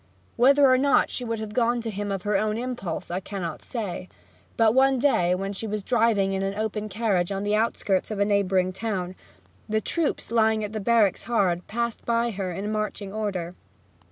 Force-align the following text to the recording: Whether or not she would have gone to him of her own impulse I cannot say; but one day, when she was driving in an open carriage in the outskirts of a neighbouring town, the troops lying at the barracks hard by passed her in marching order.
Whether 0.35 0.65
or 0.67 0.79
not 0.79 1.11
she 1.11 1.23
would 1.23 1.37
have 1.37 1.53
gone 1.53 1.79
to 1.81 1.91
him 1.91 2.11
of 2.11 2.23
her 2.23 2.35
own 2.35 2.57
impulse 2.57 3.11
I 3.11 3.19
cannot 3.19 3.61
say; 3.61 4.09
but 4.57 4.73
one 4.73 4.97
day, 4.97 5.35
when 5.35 5.53
she 5.53 5.67
was 5.67 5.83
driving 5.83 6.33
in 6.33 6.41
an 6.41 6.55
open 6.55 6.89
carriage 6.89 7.29
in 7.31 7.43
the 7.43 7.53
outskirts 7.55 8.09
of 8.09 8.17
a 8.17 8.25
neighbouring 8.25 8.73
town, 8.73 9.13
the 9.69 9.79
troops 9.79 10.31
lying 10.31 10.63
at 10.63 10.73
the 10.73 10.79
barracks 10.79 11.21
hard 11.29 11.67
by 11.67 11.71
passed 11.71 12.01
her 12.07 12.51
in 12.51 12.71
marching 12.71 13.13
order. 13.13 13.53